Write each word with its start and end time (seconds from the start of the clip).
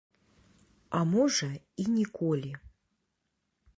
А 0.99 1.01
можа, 1.11 1.49
і 1.83 1.85
ніколі. 1.97 2.51